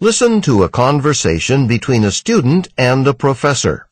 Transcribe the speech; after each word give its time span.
Listen 0.00 0.40
to 0.42 0.62
a 0.62 0.68
conversation 0.68 1.66
between 1.66 2.04
a 2.04 2.12
student 2.12 2.68
and 2.78 3.04
a 3.08 3.12
professor. 3.12 3.88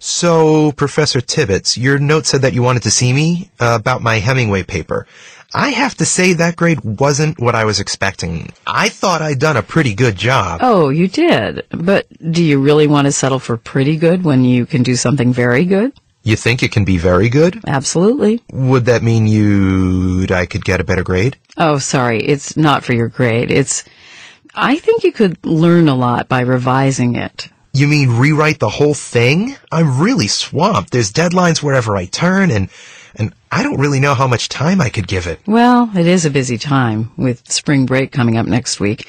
So, 0.00 0.72
Professor 0.72 1.20
Tibbets, 1.20 1.78
your 1.78 2.00
note 2.00 2.26
said 2.26 2.42
that 2.42 2.54
you 2.54 2.62
wanted 2.64 2.82
to 2.82 2.90
see 2.90 3.12
me 3.12 3.52
uh, 3.60 3.78
about 3.78 4.02
my 4.02 4.16
Hemingway 4.18 4.64
paper. 4.64 5.06
I 5.54 5.68
have 5.70 5.94
to 5.98 6.04
say 6.04 6.32
that 6.32 6.56
grade 6.56 6.80
wasn't 6.80 7.38
what 7.38 7.54
I 7.54 7.66
was 7.66 7.78
expecting. 7.78 8.52
I 8.66 8.88
thought 8.88 9.22
I'd 9.22 9.38
done 9.38 9.56
a 9.56 9.62
pretty 9.62 9.94
good 9.94 10.16
job. 10.16 10.58
Oh, 10.60 10.88
you 10.88 11.06
did. 11.06 11.64
But 11.70 12.08
do 12.32 12.42
you 12.42 12.58
really 12.58 12.88
want 12.88 13.04
to 13.04 13.12
settle 13.12 13.38
for 13.38 13.56
pretty 13.56 13.96
good 13.96 14.24
when 14.24 14.44
you 14.44 14.66
can 14.66 14.82
do 14.82 14.96
something 14.96 15.32
very 15.32 15.64
good? 15.66 15.92
You 16.24 16.34
think 16.34 16.64
it 16.64 16.72
can 16.72 16.84
be 16.84 16.98
very 16.98 17.28
good? 17.28 17.60
Absolutely. 17.64 18.42
Would 18.50 18.86
that 18.86 19.04
mean 19.04 19.28
you 19.28 20.26
I 20.30 20.46
could 20.46 20.64
get 20.64 20.80
a 20.80 20.84
better 20.84 21.04
grade? 21.04 21.36
Oh, 21.56 21.78
sorry. 21.78 22.20
It's 22.24 22.56
not 22.56 22.82
for 22.82 22.92
your 22.92 23.08
grade. 23.08 23.52
It's, 23.52 23.84
I 24.54 24.76
think 24.76 25.04
you 25.04 25.12
could 25.12 25.44
learn 25.44 25.88
a 25.88 25.94
lot 25.94 26.28
by 26.28 26.40
revising 26.40 27.16
it. 27.16 27.48
You 27.72 27.88
mean 27.88 28.18
rewrite 28.18 28.60
the 28.60 28.68
whole 28.68 28.94
thing? 28.94 29.56
I'm 29.72 30.00
really 30.00 30.28
swamped. 30.28 30.92
There's 30.92 31.12
deadlines 31.12 31.62
wherever 31.62 31.96
I 31.96 32.06
turn 32.06 32.50
and 32.50 32.68
and 33.16 33.32
I 33.50 33.62
don't 33.62 33.80
really 33.80 34.00
know 34.00 34.14
how 34.14 34.26
much 34.26 34.48
time 34.48 34.80
I 34.80 34.88
could 34.88 35.06
give 35.06 35.26
it. 35.26 35.40
Well, 35.46 35.90
it 35.96 36.06
is 36.06 36.24
a 36.24 36.30
busy 36.30 36.58
time 36.58 37.12
with 37.16 37.50
spring 37.50 37.86
break 37.86 38.10
coming 38.10 38.36
up 38.36 38.46
next 38.46 38.80
week. 38.80 39.06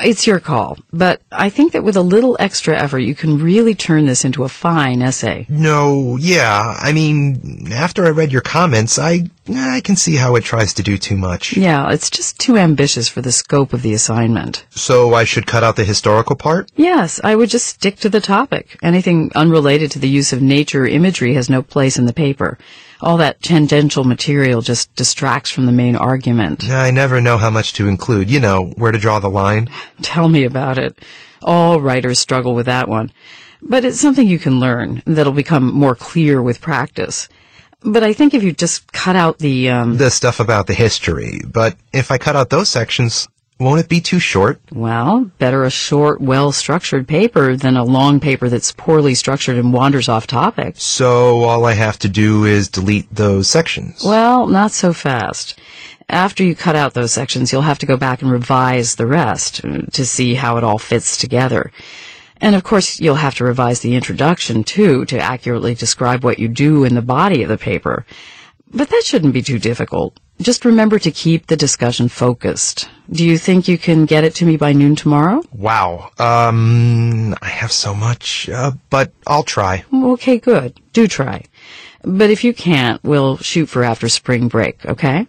It's 0.00 0.26
your 0.26 0.38
call, 0.38 0.78
but 0.92 1.22
I 1.32 1.48
think 1.48 1.72
that 1.72 1.82
with 1.82 1.96
a 1.96 2.02
little 2.02 2.36
extra 2.38 2.78
effort, 2.78 3.00
you 3.00 3.16
can 3.16 3.42
really 3.42 3.74
turn 3.74 4.06
this 4.06 4.24
into 4.24 4.44
a 4.44 4.48
fine 4.48 5.02
essay. 5.02 5.44
No, 5.48 6.16
yeah. 6.16 6.76
I 6.78 6.92
mean, 6.92 7.72
after 7.72 8.04
I 8.06 8.10
read 8.10 8.30
your 8.30 8.42
comments, 8.42 8.98
I 8.98 9.28
I 9.50 9.80
can 9.80 9.96
see 9.96 10.16
how 10.16 10.36
it 10.36 10.44
tries 10.44 10.74
to 10.74 10.82
do 10.82 10.98
too 10.98 11.16
much. 11.16 11.56
Yeah, 11.56 11.90
it's 11.90 12.10
just 12.10 12.38
too 12.38 12.56
ambitious 12.56 13.08
for 13.08 13.22
the 13.22 13.32
scope 13.32 13.72
of 13.72 13.82
the 13.82 13.94
assignment. 13.94 14.64
So 14.70 15.14
I 15.14 15.24
should 15.24 15.46
cut 15.46 15.64
out 15.64 15.76
the 15.76 15.84
historical 15.84 16.36
part? 16.36 16.70
Yes, 16.76 17.20
I 17.22 17.36
would 17.36 17.48
just 17.50 17.66
stick 17.66 17.96
to 18.00 18.08
the 18.08 18.20
topic. 18.20 18.78
Anything 18.82 19.30
unrelated 19.34 19.90
to 19.92 19.98
the 19.98 20.08
use 20.08 20.32
of 20.32 20.42
nature 20.42 20.86
imagery 20.86 21.34
has 21.34 21.48
no 21.48 21.62
place 21.62 21.98
in 21.98 22.06
the 22.06 22.12
paper. 22.12 22.58
All 23.00 23.16
that 23.18 23.42
tangential 23.42 24.04
material 24.04 24.60
just 24.60 24.94
distracts 24.96 25.50
from 25.50 25.66
the 25.66 25.72
main 25.72 25.94
argument. 25.94 26.68
I 26.68 26.90
never 26.90 27.20
know 27.20 27.38
how 27.38 27.50
much 27.50 27.72
to 27.74 27.88
include. 27.88 28.30
You 28.30 28.40
know, 28.40 28.72
where 28.76 28.92
to 28.92 28.98
draw 28.98 29.20
the 29.20 29.30
line. 29.30 29.68
Tell 30.02 30.28
me 30.28 30.44
about 30.44 30.78
it. 30.78 30.98
All 31.42 31.80
writers 31.80 32.18
struggle 32.18 32.54
with 32.54 32.66
that 32.66 32.88
one. 32.88 33.12
But 33.62 33.84
it's 33.84 34.00
something 34.00 34.26
you 34.26 34.38
can 34.38 34.60
learn 34.60 35.02
that'll 35.06 35.32
become 35.32 35.72
more 35.72 35.94
clear 35.94 36.42
with 36.42 36.60
practice. 36.60 37.28
But 37.82 38.02
I 38.02 38.12
think 38.12 38.34
if 38.34 38.42
you 38.42 38.52
just 38.52 38.92
cut 38.92 39.16
out 39.16 39.38
the, 39.38 39.70
um, 39.70 39.96
The 39.96 40.10
stuff 40.10 40.40
about 40.40 40.66
the 40.66 40.74
history. 40.74 41.40
But 41.46 41.76
if 41.92 42.10
I 42.10 42.18
cut 42.18 42.34
out 42.36 42.50
those 42.50 42.68
sections, 42.68 43.28
won't 43.60 43.80
it 43.80 43.88
be 43.88 44.00
too 44.00 44.18
short? 44.20 44.60
well, 44.72 45.30
better 45.38 45.64
a 45.64 45.70
short, 45.70 46.20
well-structured 46.20 47.06
paper 47.08 47.56
than 47.56 47.76
a 47.76 47.84
long 47.84 48.20
paper 48.20 48.48
that's 48.48 48.72
poorly 48.72 49.14
structured 49.14 49.56
and 49.56 49.72
wanders 49.72 50.08
off 50.08 50.26
topic. 50.26 50.74
So 50.78 51.42
all 51.44 51.64
I 51.64 51.72
have 51.74 51.98
to 52.00 52.08
do 52.08 52.44
is 52.44 52.68
delete 52.68 53.12
those 53.14 53.48
sections. 53.48 54.02
Well, 54.04 54.46
not 54.46 54.70
so 54.72 54.92
fast. 54.92 55.58
After 56.08 56.42
you 56.42 56.54
cut 56.56 56.74
out 56.76 56.94
those 56.94 57.12
sections, 57.12 57.52
you'll 57.52 57.62
have 57.62 57.80
to 57.80 57.86
go 57.86 57.96
back 57.96 58.22
and 58.22 58.30
revise 58.30 58.94
the 58.96 59.06
rest 59.06 59.60
to 59.92 60.06
see 60.06 60.34
how 60.34 60.56
it 60.56 60.64
all 60.64 60.78
fits 60.78 61.16
together. 61.18 61.70
And 62.40 62.54
of 62.54 62.64
course, 62.64 63.00
you'll 63.00 63.16
have 63.16 63.34
to 63.36 63.44
revise 63.44 63.80
the 63.80 63.94
introduction 63.94 64.64
too 64.64 65.04
to 65.06 65.18
accurately 65.18 65.74
describe 65.74 66.24
what 66.24 66.38
you 66.38 66.48
do 66.48 66.84
in 66.84 66.94
the 66.94 67.02
body 67.02 67.42
of 67.42 67.48
the 67.48 67.58
paper. 67.58 68.06
But 68.72 68.90
that 68.90 69.02
shouldn't 69.04 69.34
be 69.34 69.42
too 69.42 69.58
difficult. 69.58 70.18
Just 70.40 70.64
remember 70.64 70.98
to 71.00 71.10
keep 71.10 71.46
the 71.46 71.56
discussion 71.56 72.08
focused. 72.08 72.88
Do 73.10 73.24
you 73.24 73.38
think 73.38 73.66
you 73.66 73.76
can 73.76 74.04
get 74.04 74.22
it 74.22 74.36
to 74.36 74.44
me 74.44 74.56
by 74.56 74.72
noon 74.72 74.94
tomorrow? 74.94 75.42
Wow. 75.52 76.10
Um, 76.18 77.34
I 77.42 77.48
have 77.48 77.72
so 77.72 77.92
much, 77.94 78.48
uh, 78.48 78.72
but 78.88 79.12
I'll 79.26 79.42
try. 79.42 79.84
Okay, 79.92 80.38
good. 80.38 80.80
Do 80.92 81.08
try. 81.08 81.44
But 82.02 82.30
if 82.30 82.44
you 82.44 82.54
can't, 82.54 83.02
we'll 83.02 83.38
shoot 83.38 83.66
for 83.66 83.82
after 83.82 84.08
spring 84.08 84.46
break, 84.46 84.86
okay? 84.86 85.26